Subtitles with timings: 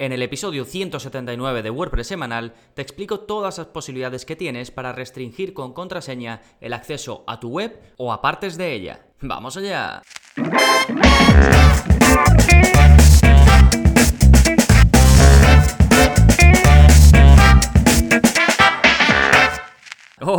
[0.00, 4.92] En el episodio 179 de WordPress semanal te explico todas las posibilidades que tienes para
[4.92, 9.06] restringir con contraseña el acceso a tu web o a partes de ella.
[9.20, 10.02] ¡Vamos allá!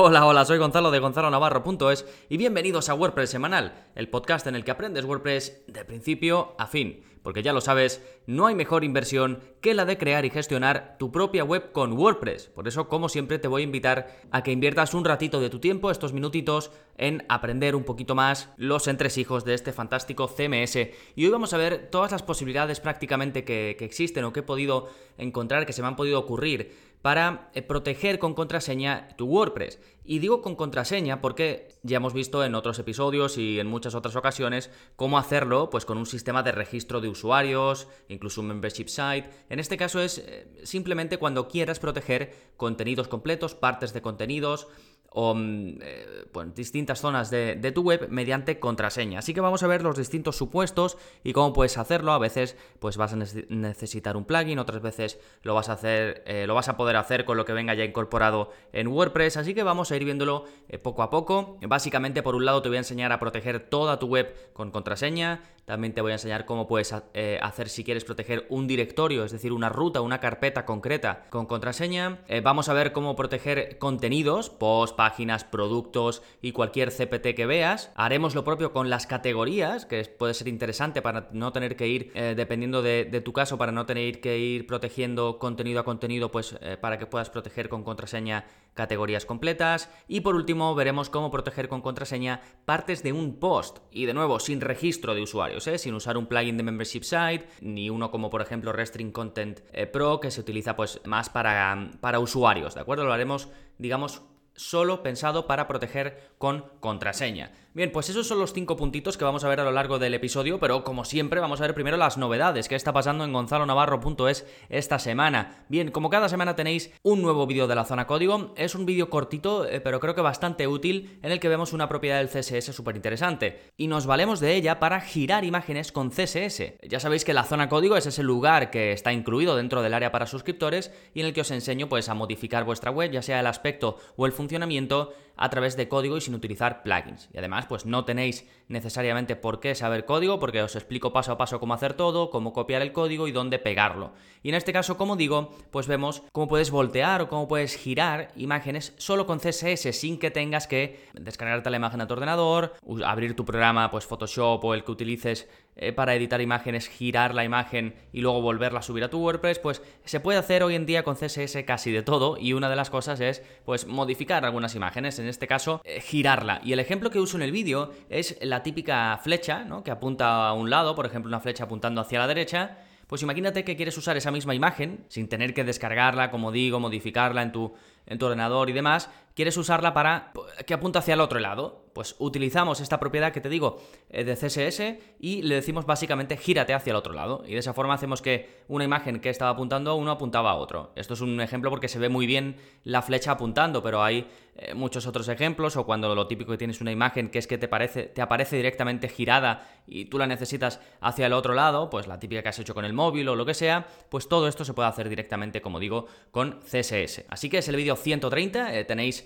[0.02, 4.64] Hola, hola, soy Gonzalo de gonzalonavarro.es y bienvenidos a WordPress Semanal, el podcast en el
[4.64, 7.04] que aprendes WordPress de principio a fin.
[7.22, 11.12] Porque ya lo sabes, no hay mejor inversión que la de crear y gestionar tu
[11.12, 12.48] propia web con WordPress.
[12.48, 15.60] Por eso, como siempre, te voy a invitar a que inviertas un ratito de tu
[15.60, 20.78] tiempo, estos minutitos, en aprender un poquito más los entresijos de este fantástico CMS.
[21.18, 24.44] Y hoy vamos a ver todas las posibilidades prácticamente que, que existen o que he
[24.44, 29.80] podido encontrar, que se me han podido ocurrir para eh, proteger con contraseña tu WordPress.
[30.04, 34.16] Y digo con contraseña porque ya hemos visto en otros episodios y en muchas otras
[34.16, 39.30] ocasiones cómo hacerlo pues con un sistema de registro de usuarios, incluso un membership site.
[39.50, 44.68] En este caso es eh, simplemente cuando quieras proteger contenidos completos, partes de contenidos,
[45.12, 46.16] o mm, eh,
[46.56, 49.20] distintas zonas de, tu web mediante contraseña.
[49.20, 52.12] Así que vamos a ver los distintos supuestos y cómo puedes hacerlo.
[52.12, 56.46] A veces pues vas a necesitar un plugin, otras veces lo vas a hacer, eh,
[56.48, 59.38] lo vas a poder hacer con lo que venga ya incorporado en WordPress.
[59.38, 61.58] Así que vamos a ir viéndolo eh, poco a poco.
[61.62, 65.44] Básicamente, por un lado, te voy a enseñar a proteger toda tu web con contraseña.
[65.66, 69.54] También te voy a enseñar cómo puedes hacer si quieres proteger un directorio, es decir,
[69.54, 72.22] una ruta, una carpeta concreta con contraseña.
[72.42, 77.90] vamos a ver cómo proteger contenidos, post, páginas, productos y cualquier CPT que veas.
[77.96, 82.12] Haremos lo propio con las categorías, que puede ser interesante para no tener que ir,
[82.16, 86.58] eh, dependiendo de, tu caso, para no tener que ir protegiendo contenido a contenido, pues
[86.60, 89.90] eh, para que puedas proteger con contraseña categorías completas.
[90.10, 93.78] Y por último, veremos cómo proteger con contraseña partes de un post.
[93.92, 95.78] Y de nuevo, sin registro de usuarios, ¿eh?
[95.78, 99.62] sin usar un plugin de membership site, ni uno como por ejemplo Restring Content
[99.94, 103.06] Pro, que se utiliza pues más para, para usuarios, ¿de acuerdo?
[103.06, 104.24] Lo haremos, digamos,
[104.60, 107.54] solo pensado para proteger con contraseña.
[107.80, 110.14] Bien, pues esos son los cinco puntitos que vamos a ver a lo largo del
[110.14, 114.46] episodio, pero como siempre vamos a ver primero las novedades que está pasando en gonzalonavarro.es
[114.68, 115.64] esta semana.
[115.70, 119.10] Bien, como cada semana tenéis un nuevo vídeo de la zona código, es un vídeo
[119.10, 122.76] cortito, eh, pero creo que bastante útil, en el que vemos una propiedad del CSS
[122.76, 126.74] súper interesante, y nos valemos de ella para girar imágenes con CSS.
[126.86, 130.12] Ya sabéis que la zona código es ese lugar que está incluido dentro del área
[130.12, 133.40] para suscriptores y en el que os enseño pues a modificar vuestra web, ya sea
[133.40, 137.30] el aspecto o el funcionamiento, a través de código y sin utilizar plugins.
[137.34, 141.38] Y además, pues no tenéis necesariamente por qué saber código, porque os explico paso a
[141.38, 144.12] paso cómo hacer todo, cómo copiar el código y dónde pegarlo.
[144.44, 148.34] Y en este caso, como digo, pues vemos cómo puedes voltear o cómo puedes girar
[148.36, 152.74] imágenes solo con CSS sin que tengas que descargarte la imagen a tu ordenador,
[153.06, 155.48] abrir tu programa, pues Photoshop o el que utilices
[155.82, 159.60] eh, para editar imágenes, girar la imagen y luego volverla a subir a tu WordPress,
[159.60, 162.76] pues se puede hacer hoy en día con CSS casi de todo y una de
[162.76, 166.60] las cosas es pues modificar algunas imágenes, en este caso eh, girarla.
[166.66, 169.82] Y el ejemplo que uso en el vídeo es la típica flecha, ¿no?
[169.82, 172.80] Que apunta a un lado, por ejemplo una flecha apuntando hacia la derecha,
[173.10, 177.42] pues imagínate que quieres usar esa misma imagen, sin tener que descargarla, como digo, modificarla
[177.42, 177.74] en tu,
[178.06, 180.34] en tu ordenador y demás, quieres usarla para
[180.66, 181.86] que apunte hacia el otro lado.
[181.94, 186.74] Pues utilizamos esta propiedad que te digo eh, de CSS y le decimos básicamente gírate
[186.74, 187.44] hacia el otro lado.
[187.48, 190.56] Y de esa forma hacemos que una imagen que estaba apuntando a uno apuntaba a
[190.56, 190.92] otro.
[190.98, 194.28] Esto es un ejemplo porque se ve muy bien la flecha apuntando, pero hay
[194.62, 197.58] eh, muchos otros ejemplos o cuando lo típico que tienes una imagen que es que
[197.58, 202.08] te, parece, te aparece directamente girada y tú la necesitas hacia el otro lado, pues
[202.08, 204.66] la típica que has hecho con el móvil o lo que sea, pues todo esto
[204.66, 207.24] se puede hacer directamente, como digo, con CSS.
[207.30, 209.26] Así que es el vídeo 130, eh, tenéis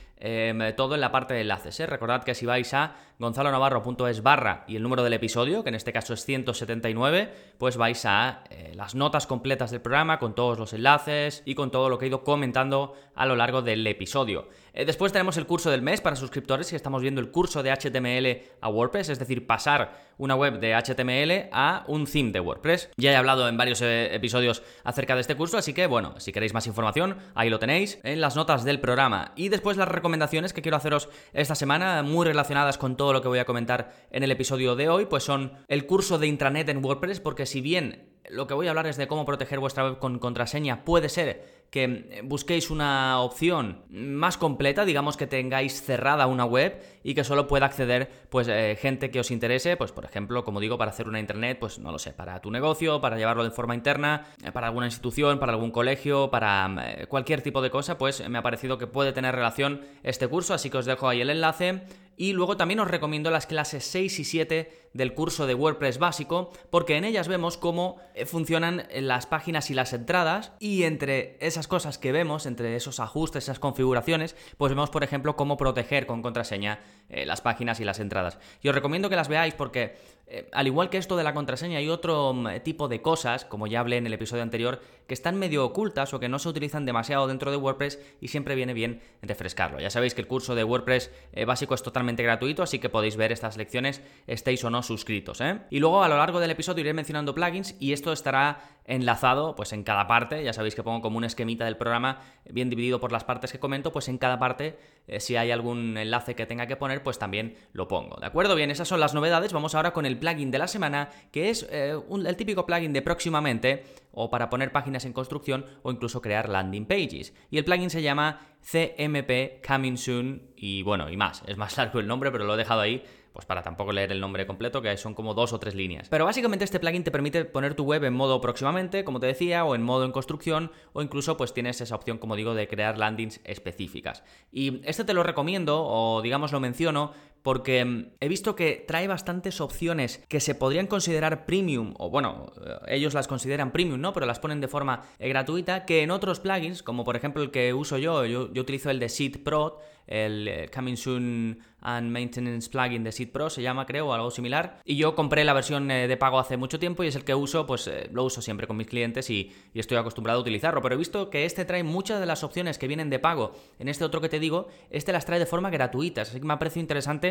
[0.23, 1.79] Em, todo en la parte de enlaces.
[1.79, 1.87] ¿eh?
[1.87, 5.91] Recordad que si vais a gonzalonavarro.es barra y el número del episodio, que en este
[5.91, 10.73] caso es 179, pues vais a eh, las notas completas del programa con todos los
[10.73, 14.47] enlaces y con todo lo que he ido comentando a lo largo del episodio.
[14.73, 17.71] Eh, después tenemos el curso del mes para suscriptores y estamos viendo el curso de
[17.71, 22.91] HTML a WordPress, es decir, pasar una web de HTML a un theme de WordPress.
[22.95, 26.53] Ya he hablado en varios episodios acerca de este curso, así que bueno, si queréis
[26.53, 29.33] más información, ahí lo tenéis en las notas del programa.
[29.35, 33.27] Y después las recomendaciones que quiero haceros esta semana, muy relacionadas con todo lo que
[33.27, 36.83] voy a comentar en el episodio de hoy, pues son el curso de intranet en
[36.83, 39.99] WordPress, porque si bien lo que voy a hablar es de cómo proteger vuestra web
[39.99, 46.43] con contraseña, puede ser que busquéis una opción más completa, digamos que tengáis cerrada una
[46.43, 50.43] web y que solo pueda acceder pues eh, gente que os interese, pues por ejemplo,
[50.43, 53.45] como digo, para hacer una internet, pues no lo sé, para tu negocio, para llevarlo
[53.45, 57.71] de forma interna, eh, para alguna institución, para algún colegio, para eh, cualquier tipo de
[57.71, 61.07] cosa, pues me ha parecido que puede tener relación este curso, así que os dejo
[61.07, 61.83] ahí el enlace
[62.21, 66.51] Y luego también os recomiendo las clases 6 y 7 del curso de WordPress básico,
[66.69, 71.67] porque en ellas vemos cómo eh, funcionan las páginas y las entradas, y entre esas
[71.67, 76.21] cosas que vemos, entre esos ajustes, esas configuraciones, pues vemos, por ejemplo, cómo proteger con
[76.21, 76.79] contraseña
[77.09, 78.37] eh, las páginas y las entradas.
[78.61, 79.97] Y os recomiendo que las veáis porque,
[80.33, 83.67] eh, al igual que esto de la contraseña, hay otro mm, tipo de cosas, como
[83.67, 86.85] ya hablé en el episodio anterior, que están medio ocultas o que no se utilizan
[86.85, 89.79] demasiado dentro de WordPress y siempre viene bien refrescarlo.
[89.81, 91.11] Ya sabéis que el curso de WordPress
[91.45, 95.41] básico es totalmente gratuito, así que podéis ver estas lecciones, estéis o no suscritos.
[95.41, 95.59] ¿eh?
[95.69, 99.73] Y luego a lo largo del episodio iré mencionando plugins y esto estará enlazado pues
[99.73, 103.11] en cada parte, ya sabéis que pongo como un esquemita del programa bien dividido por
[103.11, 106.67] las partes que comento, pues en cada parte eh, si hay algún enlace que tenga
[106.67, 108.55] que poner pues también lo pongo, ¿de acuerdo?
[108.55, 111.67] Bien, esas son las novedades, vamos ahora con el plugin de la semana que es
[111.69, 111.95] eh,
[112.25, 116.85] el típico plugin de próximamente o para poner páginas en construcción o incluso crear landing
[116.85, 117.33] pages.
[117.49, 121.99] Y el plugin se llama CMP Coming Soon y bueno, y más, es más largo
[121.99, 124.95] el nombre pero lo he dejado ahí pues para tampoco leer el nombre completo, que
[124.97, 126.09] son como dos o tres líneas.
[126.09, 129.63] Pero básicamente este plugin te permite poner tu web en modo próximamente, como te decía,
[129.65, 132.97] o en modo en construcción, o incluso pues tienes esa opción, como digo, de crear
[132.97, 134.23] landings específicas.
[134.51, 137.13] Y este te lo recomiendo, o digamos lo menciono,
[137.43, 142.51] porque mm, he visto que trae bastantes opciones que se podrían considerar premium, o bueno,
[142.65, 144.13] eh, ellos las consideran premium, ¿no?
[144.13, 147.51] Pero las ponen de forma eh, gratuita, que en otros plugins, como por ejemplo el
[147.51, 152.69] que uso yo, yo, utilizo el de Seed Pro, el eh, Coming Soon and Maintenance
[152.69, 154.79] Plugin de Seed Pro, se llama creo, o algo similar.
[154.85, 157.65] Y yo compré la versión de pago hace mucho tiempo y es el que uso,
[157.65, 160.81] pues lo uso siempre con mis clientes y, estoy acostumbrado a utilizarlo.
[160.81, 163.53] Pero he visto que este trae muchas de las opciones que vienen de pago.
[163.79, 166.21] En este otro que te digo, este las trae de forma gratuita.
[166.21, 167.30] Así que me ha parecido interesante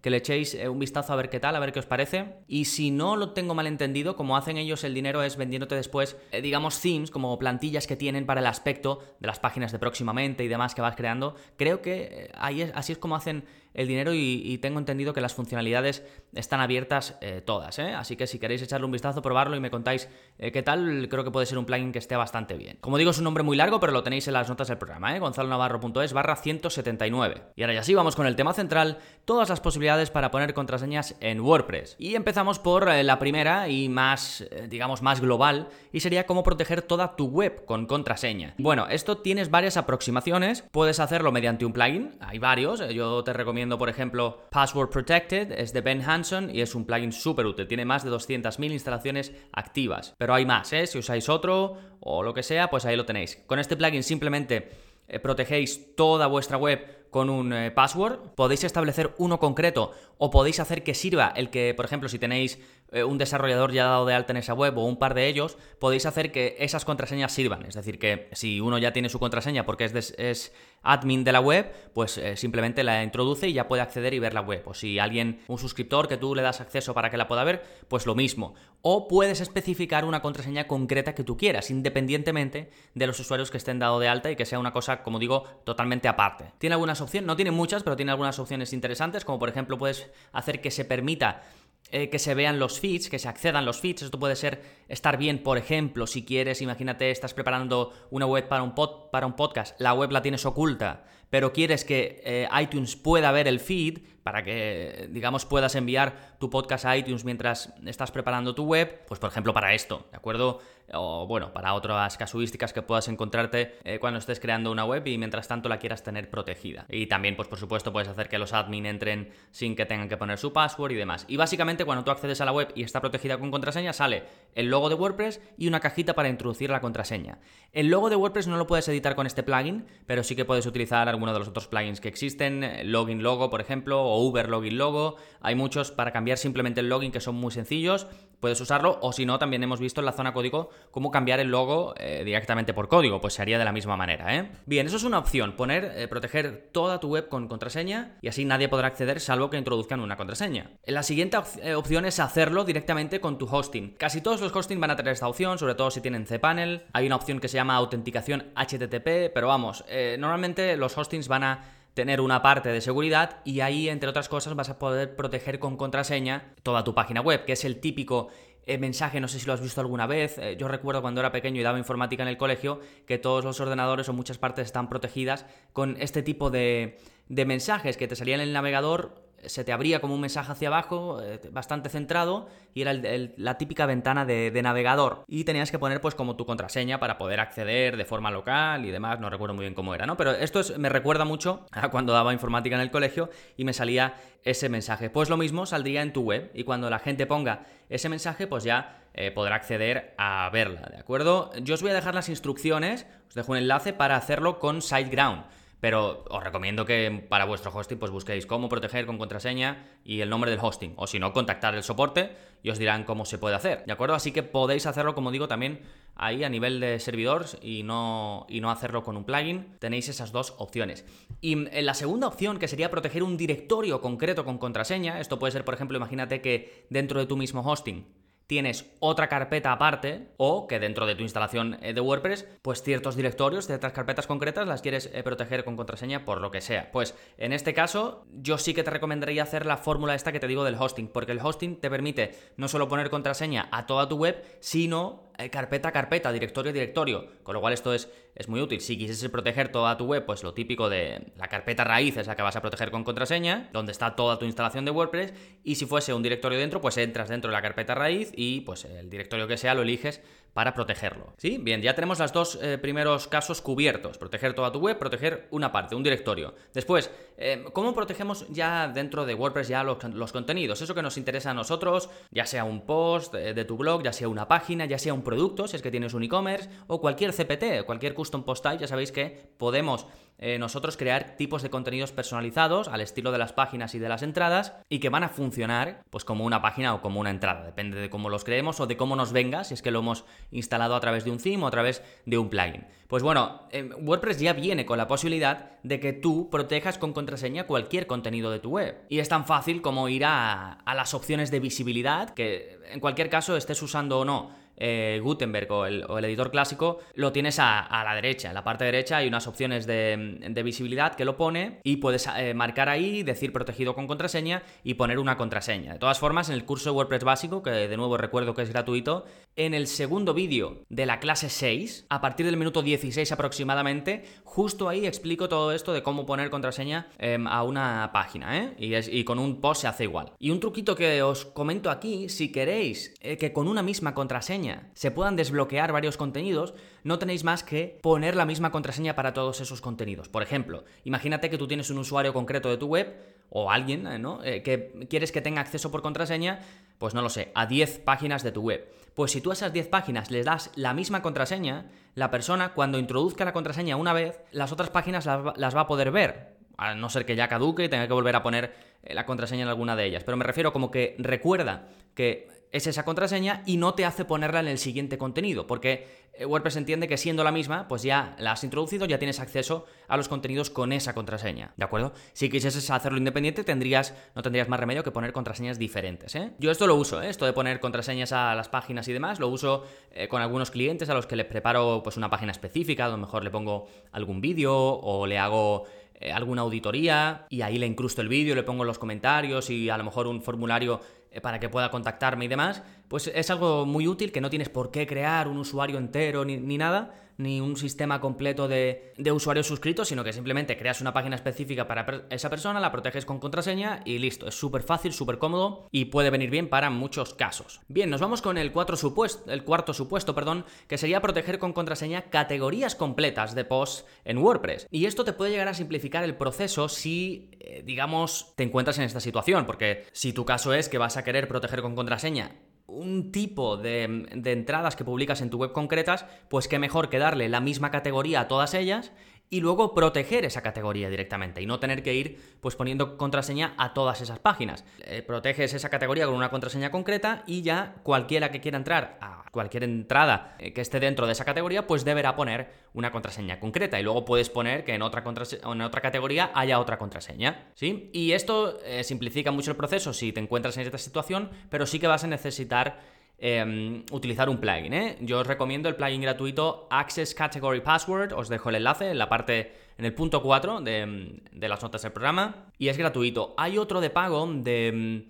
[0.00, 2.36] que le echéis un vistazo a ver qué tal, a ver qué os parece.
[2.46, 6.16] Y si no lo tengo mal entendido, como hacen ellos el dinero es vendiéndote después,
[6.42, 10.48] digamos, themes, como plantillas que tienen para el aspecto de las páginas de próximamente y
[10.48, 11.34] demás que vas creando.
[11.56, 16.04] Creo que así es como hacen el dinero y, tengo entendido que las funcionalidades
[16.34, 17.94] están abiertas eh, todas, ¿eh?
[17.94, 20.08] así que si queréis echarle un vistazo, probarlo y me contáis
[20.38, 22.78] eh, qué tal, creo que puede ser un plugin que esté bastante bien.
[22.80, 25.14] Como digo, es un nombre muy largo, pero lo tenéis en las notas del programa,
[25.14, 25.20] ¿eh?
[25.20, 27.42] gonzalonavarro.es barra 179.
[27.54, 31.16] Y ahora ya sí, vamos con el tema central, todas las posibilidades para poner contraseñas
[31.20, 31.96] en WordPress.
[31.98, 37.16] Y empezamos por la primera y más, digamos, más global, y sería cómo proteger toda
[37.16, 38.54] tu web con contraseña.
[38.58, 43.78] Bueno, esto tienes varias aproximaciones, puedes hacerlo mediante un plugin, hay varios, yo te recomiendo
[43.78, 47.66] por ejemplo, Password Protected, es de Ben Hanson y es un plugin súper útil.
[47.66, 50.14] Tiene más de 200.000 instalaciones activas.
[50.18, 50.86] Pero hay más, ¿eh?
[50.86, 53.42] Si usáis otro o lo que sea, pues ahí lo tenéis.
[53.46, 54.70] Con este plugin simplemente
[55.08, 60.60] eh, protegéis toda vuestra web con un eh, password, podéis establecer uno concreto o podéis
[60.60, 62.58] hacer que sirva el que, por ejemplo, si tenéis
[62.90, 65.58] eh, un desarrollador ya dado de alta en esa web o un par de ellos,
[65.78, 67.64] podéis hacer que esas contraseñas sirvan.
[67.66, 70.52] Es decir, que si uno ya tiene su contraseña porque es, es
[70.82, 74.34] admin de la web, pues eh, simplemente la introduce y ya puede acceder y ver
[74.34, 74.62] la web.
[74.66, 77.62] O si alguien, un suscriptor que tú le das acceso para que la pueda ver,
[77.88, 78.54] pues lo mismo.
[78.80, 83.78] O puedes especificar una contraseña concreta que tú quieras, independientemente de los usuarios que estén
[83.78, 86.52] dado de alta y que sea una cosa, como digo, totalmente aparte.
[86.58, 90.08] Tiene algunas opciones, no tiene muchas, pero tiene algunas opciones interesantes, como por ejemplo puedes
[90.32, 91.42] hacer que se permita
[91.90, 94.02] eh, que se vean los feeds, que se accedan los feeds.
[94.02, 98.62] Esto puede ser estar bien, por ejemplo, si quieres, imagínate, estás preparando una web para
[98.62, 102.94] un, pod, para un podcast, la web la tienes oculta, pero quieres que eh, iTunes
[102.94, 108.10] pueda ver el feed para que, digamos, puedas enviar tu podcast a iTunes mientras estás
[108.10, 110.60] preparando tu web, pues por ejemplo para esto, ¿de acuerdo?
[110.92, 115.16] O bueno, para otras casuísticas que puedas encontrarte eh, cuando estés creando una web y
[115.18, 116.84] mientras tanto la quieras tener protegida.
[116.90, 120.16] Y también, pues por supuesto, puedes hacer que los admin entren sin que tengan que
[120.18, 121.24] poner su password y demás.
[121.28, 124.68] Y básicamente cuando tú accedes a la web y está protegida con contraseña, sale el
[124.68, 127.38] logo de WordPress y una cajita para introducir la contraseña.
[127.72, 130.64] El logo de WordPress no lo puedes editar con este plugin, pero sí que puedes
[130.64, 134.78] utilizar alguno de los otros plugins que existen, Login Logo, por ejemplo, o Uber Login
[134.78, 135.16] Logo.
[135.40, 138.06] Hay muchos para cambiar simplemente el login que son muy sencillos
[138.40, 141.48] puedes usarlo o si no también hemos visto en la zona código cómo cambiar el
[141.48, 144.50] logo eh, directamente por código, pues se haría de la misma manera, ¿eh?
[144.66, 148.44] Bien, eso es una opción, poner, eh, proteger toda tu web con contraseña y así
[148.44, 150.70] nadie podrá acceder salvo que introduzcan una contraseña.
[150.86, 153.96] La siguiente eh, opción es hacerlo directamente con tu hosting.
[153.98, 156.84] Casi todos los hosting van a tener esta opción, sobre todo si tienen cPanel.
[156.92, 159.84] Hay una opción que se llama autenticación HTTP, pero vamos,
[160.18, 164.54] normalmente los hostings van a tener una parte de seguridad y ahí, entre otras cosas,
[164.54, 168.28] vas a poder proteger con contraseña toda tu página web, que es el típico
[168.66, 171.32] eh, mensaje, no sé si lo has visto alguna vez, eh, yo recuerdo cuando era
[171.32, 174.88] pequeño y daba informática en el colegio, que todos los ordenadores o muchas partes están
[174.88, 179.72] protegidas con este tipo de, de mensajes que te salían en el navegador se te
[179.72, 184.58] abría como un mensaje hacia abajo, eh, bastante centrado, y era la típica ventana de,
[184.62, 185.24] navegador.
[185.26, 188.90] Y tenías que poner pues como tu contraseña para poder acceder de forma local y
[188.90, 190.16] demás, no recuerdo muy bien cómo era, ¿no?
[190.16, 194.14] Pero esto me recuerda mucho a cuando daba informática en el colegio y me salía
[194.44, 195.10] ese mensaje.
[195.10, 198.64] Pues lo mismo saldría en tu web, y cuando la gente ponga ese mensaje, pues
[198.64, 201.50] ya eh, podrá acceder a verla, ¿de acuerdo?
[201.62, 205.44] Yo os voy a dejar las instrucciones, os dejo un enlace para hacerlo con SiteGround.
[205.80, 210.30] Pero os recomiendo que para vuestro hosting pues busquéis cómo proteger con contraseña y el
[210.30, 210.94] nombre del hosting.
[210.96, 212.32] O si no, contactar el soporte
[212.62, 213.84] y os dirán cómo se puede hacer.
[213.84, 214.14] ¿De acuerdo?
[214.14, 215.82] Así que podéis hacerlo, como digo, también
[216.16, 219.76] ahí a nivel de servidores y no, y no hacerlo con un plugin.
[219.78, 221.04] Tenéis esas dos opciones.
[221.40, 225.52] Y en la segunda opción, que sería proteger un directorio concreto con contraseña, esto puede
[225.52, 228.04] ser, por ejemplo, imagínate que dentro de tu mismo hosting
[228.48, 233.14] tienes otra carpeta aparte o que dentro de tu instalación eh, de WordPress, pues ciertos
[233.14, 236.90] directorios, ciertas carpetas concretas las quieres eh, proteger con contraseña por lo que sea.
[236.90, 240.48] Pues en este caso yo sí que te recomendaría hacer la fórmula esta que te
[240.48, 244.16] digo del hosting, porque el hosting te permite no solo poner contraseña a toda tu
[244.16, 248.80] web, sino eh, carpeta carpeta, directorio directorio, con lo cual esto es, es muy útil.
[248.80, 252.34] Si quisieses proteger toda tu web, pues lo típico de la carpeta raíz es la
[252.34, 255.86] que vas a proteger con contraseña, donde está toda tu instalación de WordPress, y si
[255.86, 259.46] fuese un directorio dentro, pues entras dentro de la carpeta raíz y pues el directorio
[259.46, 260.20] que sea lo eliges
[260.52, 261.32] para protegerlo.
[261.36, 261.58] ¿Sí?
[261.60, 264.18] Bien, ya tenemos los dos eh, primeros casos cubiertos.
[264.18, 266.54] Proteger toda tu web, proteger una parte, un directorio.
[266.74, 270.82] Después, eh, ¿cómo protegemos ya dentro de WordPress ya los, contenidos?
[270.82, 274.28] Eso que nos interesa a nosotros, ya sea un post de, tu blog, ya sea
[274.28, 277.84] una página, ya sea un producto, si es que tienes un e-commerce, o cualquier CPT,
[277.86, 280.06] cualquier custom post type, ya sabéis que podemos
[280.40, 284.22] eh, nosotros crear tipos de contenidos personalizados al estilo de las páginas y de las
[284.22, 288.00] entradas y que van a funcionar pues como una página o como una entrada, depende
[288.00, 290.94] de cómo los creemos o de cómo nos venga, si es que lo hemos instalado
[290.94, 292.86] a través de un theme o a través de un plugin.
[293.06, 293.62] Pues bueno,
[294.00, 298.58] WordPress ya viene con la posibilidad de que tú protejas con contraseña cualquier contenido de
[298.58, 298.96] tu web.
[299.08, 303.56] Y es tan fácil como ir a las opciones de visibilidad, que en cualquier caso
[303.56, 308.48] estés usando o no eh, Gutenberg o el, editor clásico, lo tienes a, la derecha.
[308.48, 312.52] En la parte derecha hay unas opciones de, visibilidad que lo pone y puedes eh,
[312.52, 315.94] marcar ahí, decir protegido con contraseña y poner una contraseña.
[315.94, 318.70] De todas formas, en el curso de WordPress básico, que de nuevo recuerdo que es
[318.70, 319.24] gratuito,
[319.56, 324.88] en el segundo vídeo de la clase 6, a partir del minuto 16 aproximadamente, justo
[324.88, 328.74] ahí explico todo esto de cómo poner contraseña em, a una página, ¿eh?
[328.78, 330.32] Y, y, con un post se hace igual.
[330.38, 335.10] Y un truquito que os comento aquí, si queréis que con una misma contraseña se
[335.10, 339.80] puedan desbloquear varios contenidos, no tenéis más que poner la misma contraseña para todos esos
[339.80, 340.28] contenidos.
[340.28, 343.16] Por ejemplo, imagínate que tú tienes un usuario concreto de tu web
[343.50, 344.42] o alguien eh, ¿no?
[344.44, 346.60] Eh, que quieres que tenga acceso por contraseña,
[346.98, 348.88] pues no lo sé, a 10 páginas de tu web.
[349.14, 352.98] Pues si tú a esas 10 páginas les das la misma contraseña, la persona cuando
[352.98, 356.58] introduzca la contraseña una vez, las otras páginas las va a poder ver.
[356.76, 358.72] A no ser que ya caduque y tenga que volver a poner
[359.02, 360.22] eh, la contraseña en alguna de ellas.
[360.24, 364.60] Pero me refiero como que recuerda que es esa contraseña y no te hace ponerla
[364.60, 368.52] en el siguiente contenido, porque eh, WordPress entiende que siendo la misma, pues ya la
[368.52, 372.12] has introducido, ya tienes acceso a los contenidos con esa contraseña, ¿de acuerdo?
[372.32, 376.52] Si quisieses hacerlo independiente, tendrías, no tendrías más remedio que poner contraseñas diferentes, ¿eh?
[376.58, 377.30] Yo esto lo uso, ¿eh?
[377.30, 381.08] esto de poner contraseñas a las páginas y demás, lo uso eh, con algunos clientes
[381.08, 384.40] a los que les preparo pues una página específica, a lo mejor le pongo algún
[384.40, 385.84] vídeo o le hago
[386.32, 390.02] alguna auditoría y ahí le incrusto el vídeo, le pongo los comentarios y a lo
[390.02, 391.00] mejor un formulario
[391.42, 394.90] para que pueda contactarme y demás, pues es algo muy útil que no tienes por
[394.90, 400.08] qué crear un usuario entero ni, ni nada, ni un sistema completo de, usuarios suscritos,
[400.08, 404.18] sino que simplemente creas una página específica para esa persona, la proteges con contraseña y
[404.18, 404.48] listo.
[404.48, 407.80] Es súper fácil, súper cómodo y puede venir bien para muchos casos.
[407.88, 412.22] Bien, nos vamos con el, supuesto, el cuarto supuesto, perdón, que sería proteger con contraseña
[412.22, 414.88] categorías completas de posts en WordPress.
[414.90, 419.04] Y esto te puede llegar a simplificar el proceso si, eh, digamos, te encuentras en
[419.04, 422.56] esta situación, porque si tu caso es que vas a querer proteger con contraseña
[422.88, 424.04] un tipo de,
[424.44, 428.40] entradas que publicas en tu web concretas, pues qué mejor que darle la misma categoría
[428.40, 429.12] a todas ellas
[429.50, 433.94] y luego proteger esa categoría directamente y no tener que ir pues poniendo contraseña a
[433.94, 434.84] todas esas páginas.
[435.00, 439.44] Eh, proteges esa categoría con una contraseña concreta y ya cualquiera que quiera entrar a
[439.50, 443.98] cualquier entrada eh, que esté dentro de esa categoría pues deberá poner una contraseña concreta
[443.98, 448.10] y luego puedes poner que en otra, en otra categoría haya otra contraseña, ¿sí?
[448.12, 451.98] Y esto eh, simplifica mucho el proceso si te encuentras en esta situación, pero sí
[451.98, 453.00] que vas a necesitar
[453.40, 454.92] Em, utilizar un plugin.
[454.92, 455.16] ¿eh?
[455.20, 459.28] Yo os recomiendo el plugin gratuito Access Category Password, os dejo el enlace en la
[459.28, 463.54] parte, en el punto 4 de, las notas del programa, y es gratuito.
[463.56, 464.88] Hay otro de pago de,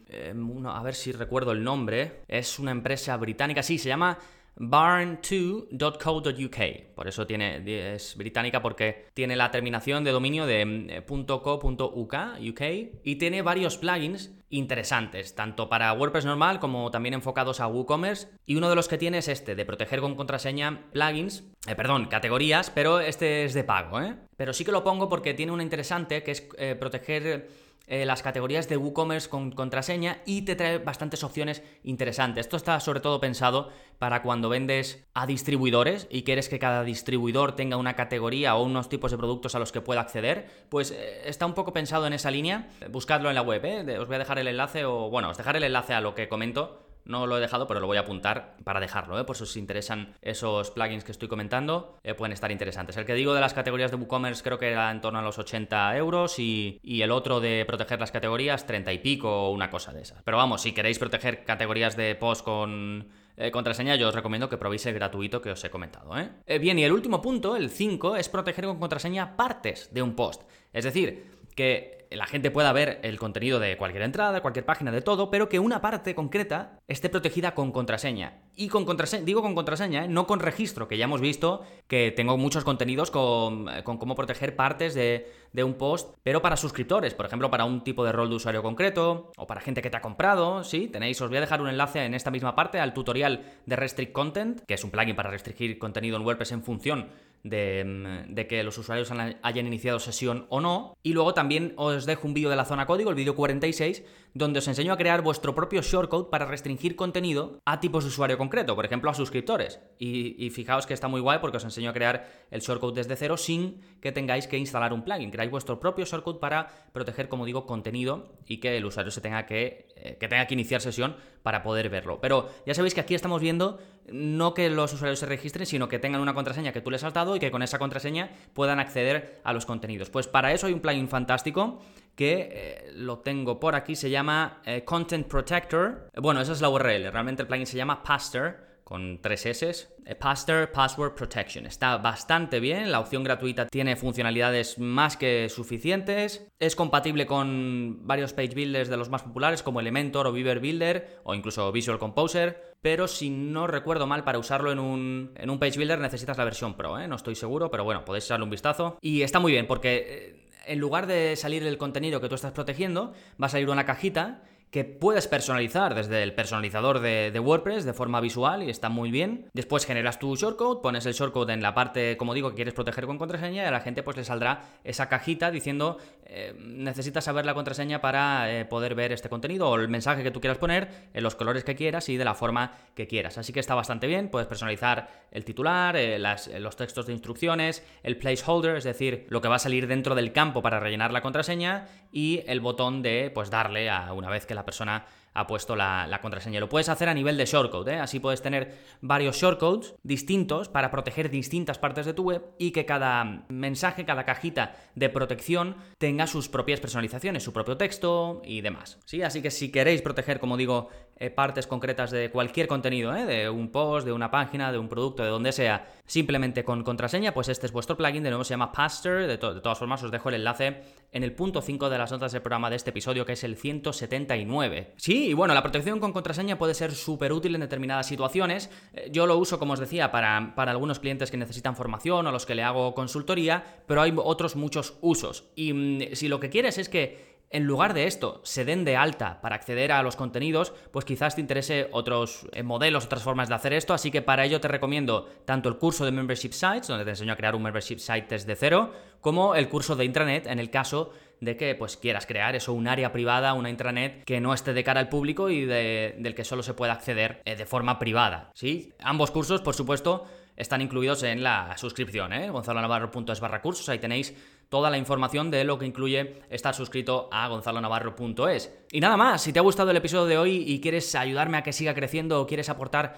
[0.09, 4.19] em, a ver si recuerdo el nombre, es una empresa británica, sí, se llama
[4.59, 6.95] barn2.co.uk.
[6.95, 12.63] Por eso tiene, es británica porque tiene la terminación de dominio de .co.uk UK,
[13.03, 18.29] y tiene varios plugins interesantes, tanto para WordPress normal como también enfocados a WooCommerce.
[18.47, 22.07] Y uno de los que tiene es este, de proteger con contraseña plugins, eh, perdón,
[22.07, 24.17] categorías, pero este es de pago, ¿eh?
[24.37, 27.49] Pero sí que lo pongo porque tiene una interesante que es eh, proteger
[27.89, 32.47] eh, las categorías de WooCommerce con contraseña y te trae bastantes opciones interesantes.
[32.47, 37.57] Esto está sobre todo pensado para cuando vendes a distribuidores y quieres que cada distribuidor
[37.57, 41.23] tenga una categoría o unos tipos de productos a los que pueda acceder, pues eh,
[41.25, 42.69] está un poco pensado en esa línea.
[42.91, 43.99] Buscadlo en la web, ¿eh?
[43.99, 46.29] os voy a dejar el enlace o bueno, os dejaré el enlace a lo que
[46.29, 49.25] comento no lo he dejado, pero lo voy a apuntar para dejarlo, ¿eh?
[49.25, 52.97] por si os interesan esos plugins que estoy comentando, eh, pueden estar interesantes.
[52.97, 55.39] El que digo de las categorías de WooCommerce creo que era en torno a los
[55.39, 59.93] 80 euros y, el otro de proteger las categorías 30 y pico o una cosa
[59.93, 60.23] de esas.
[60.23, 63.09] Pero vamos, si queréis proteger categorías de post con
[63.41, 66.19] eh, contraseña, yo os recomiendo que probéis el gratuito que os he comentado.
[66.19, 66.29] ¿eh?
[66.45, 66.59] ¿eh?
[66.59, 70.43] bien, y el último punto, el 5, es proteger con contraseña partes de un post.
[70.73, 71.25] Es decir,
[71.55, 75.49] que la gente pueda ver el contenido de cualquier entrada, cualquier página, de todo, pero
[75.49, 78.41] que una parte concreta esté protegida con contraseña.
[78.57, 80.09] Y con contraseña, digo con contraseña, ¿eh?
[80.09, 84.57] no con registro, que ya hemos visto que tengo muchos contenidos con, eh, cómo proteger
[84.57, 88.31] partes de, de, un post, pero para suscriptores, por ejemplo, para un tipo de rol
[88.31, 90.89] de usuario concreto, o para gente que te ha comprado, ¿sí?
[90.89, 94.13] Tenéis, os voy a dejar un enlace en esta misma parte al tutorial de Restrict
[94.13, 97.09] Content, que es un plugin para restringir contenido en WordPress en función
[97.45, 100.97] Mm, de, que los usuarios hayan iniciado sesión o no.
[101.03, 104.03] Y luego también os dejo un vídeo de la zona código, el vídeo 46,
[104.35, 108.39] donde os enseño a crear vuestro propio shortcode para restringir contenido a tipos de usuario
[108.39, 109.81] concreto, por ejemplo a suscriptores.
[109.99, 113.37] Y, fijaos que está muy guay porque os enseño a crear el shortcode desde cero
[113.37, 115.31] sin que tengáis que instalar un plugin.
[115.31, 119.47] Creáis vuestro propio shortcode para proteger, como digo, contenido y que el usuario se tenga
[119.47, 122.21] que, eh, que tenga que iniciar sesión para poder verlo.
[122.21, 123.79] Pero ya sabéis que aquí estamos viendo
[124.13, 127.15] no que los usuarios se registren, sino que tengan una contraseña que tú les has
[127.15, 130.11] dado y que con esa contraseña puedan acceder a los contenidos.
[130.11, 131.81] Pues para eso hay un plugin fantástico
[132.15, 136.09] que eh, lo tengo por aquí, se llama eh, Content Protector.
[136.17, 140.15] Bueno, esa es la URL, realmente el plugin se llama Pastor con tres S, eh,
[140.15, 141.67] Pastor Password Protection.
[141.67, 148.33] Está bastante bien, la opción gratuita tiene funcionalidades más que suficientes, es compatible con varios
[148.33, 152.77] page builders de los más populares como Elementor o Beaver Builder o incluso Visual Composer,
[152.81, 156.45] pero si no recuerdo mal, para usarlo en un, en un page builder necesitas la
[156.45, 157.07] versión Pro, ¿eh?
[157.07, 158.97] no estoy seguro, pero bueno, podéis echarle un vistazo.
[159.03, 162.53] Y está muy bien porque eh, en lugar de salir el contenido que tú estás
[162.53, 167.95] protegiendo, va a salir una cajita que puedes personalizar desde el personalizador de, WordPress de
[167.95, 169.47] forma visual y está muy bien.
[169.55, 173.07] Después generas tu shortcode, pones el shortcode en la parte, como digo, que quieres proteger
[173.07, 177.47] con contraseña y a la gente pues le saldrá esa cajita diciendo eh, necesitas saber
[177.47, 181.09] la contraseña para eh, poder ver este contenido o el mensaje que tú quieras poner
[181.15, 183.39] en los colores que quieras y de la forma que quieras.
[183.39, 188.19] Así que está bastante bien, puedes personalizar el titular, eh, los textos de instrucciones, el
[188.19, 191.87] placeholder, es decir, lo que va a salir dentro del campo para rellenar la contraseña
[192.13, 195.03] y el botón de pues darle a una vez que la persona
[195.35, 196.61] ha puesto la, contraseña.
[196.61, 197.99] Lo puedes hacer a nivel de shortcode, ¿eh?
[197.99, 202.85] así puedes tener varios shortcodes distintos para proteger distintas partes de tu web y que
[202.85, 208.99] cada mensaje, cada cajita de protección tenga sus propias personalizaciones, su propio texto y demás.
[209.05, 209.23] ¿sí?
[209.23, 213.27] Así que si queréis proteger, como digo, eh, partes concretas de cualquier contenido, ¿eh?
[213.27, 217.35] de un post, de una página, de un producto, de donde sea, simplemente con contraseña,
[217.35, 220.11] pues este es vuestro plugin, de nuevo se llama Pastor, de, de todas formas os
[220.11, 223.25] dejo el enlace en el punto 5 de las notas del programa de este episodio,
[223.25, 224.95] que es el 179.
[224.97, 228.71] Sí, y bueno, la protección con contraseña puede ser súper útil en determinadas situaciones.
[228.95, 232.33] Eh, yo lo uso, como os decía, para, para algunos clientes que necesitan formación o
[232.33, 235.45] los que le hago consultoría, pero hay otros muchos usos.
[235.55, 238.97] Y mm, si lo que quieres es que en lugar de esto se den de
[238.97, 243.49] alta para acceder a los contenidos, pues quizás te interese otros eh, modelos, otras formas
[243.49, 246.89] de hacer esto, así que para ello te recomiendo tanto el curso de Membership Sites,
[246.89, 250.47] donde te enseño a crear un Membership Site desde cero, como el curso de intranet
[250.47, 254.41] en el caso de que pues quieras crear eso, un área privada, una intranet que
[254.41, 257.67] no esté de cara al público y del que solo se pueda acceder eh, de
[257.67, 258.93] forma privada, ¿sí?
[258.99, 262.51] Ambos cursos, por supuesto, están incluidos en la suscripción, ¿eh?
[262.51, 264.35] gonzalonavarro.es barra cursos, ahí tenéis
[264.69, 268.77] toda la información de lo que incluye estar suscrito a gonzalonavarro.es.
[268.91, 271.63] Y nada más, si te ha gustado el episodio de hoy y quieres ayudarme a
[271.63, 273.17] que siga creciendo o quieres aportar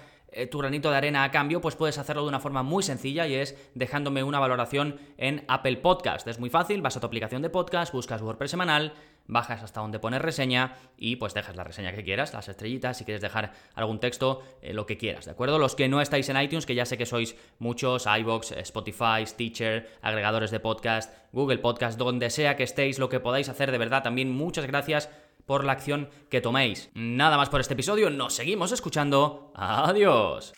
[0.49, 3.35] tu granito de arena a cambio, pues puedes hacerlo de una forma muy sencilla y
[3.35, 6.27] es dejándome una valoración en Apple Podcast.
[6.27, 8.93] Es muy fácil, vas a tu aplicación de podcast, buscas WordPress semanal,
[9.27, 13.05] bajas hasta donde pones reseña y pues dejas la reseña que quieras, las estrellitas, si
[13.05, 15.57] quieres dejar algún texto, eh, lo que quieras, ¿de acuerdo?
[15.57, 19.89] Los que no estáis en iTunes, que ya sé que sois muchos, iBox, Spotify, Stitcher,
[20.01, 24.03] agregadores de podcast, Google Podcast, donde sea que estéis, lo que podáis hacer de verdad,
[24.03, 25.09] también muchas gracias
[25.45, 26.89] por la acción que toméis.
[26.93, 29.51] Nada más por este episodio, nos seguimos escuchando.
[29.55, 30.53] Adiós.